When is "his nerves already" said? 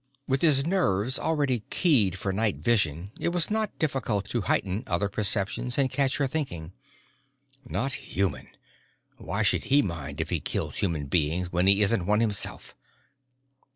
0.41-1.59